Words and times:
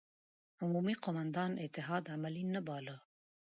عمومي 0.61 0.93
قوماندان 1.03 1.51
اتحاد 1.65 2.03
عملي 2.13 2.43
نه 2.55 2.61
باله. 2.67 2.95